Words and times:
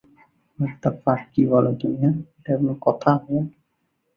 যৌথভাবে 0.59 1.41
অনেক 1.57 1.79
গান 1.93 2.15
পরিচালনা 2.45 3.13
করেন। 3.23 3.45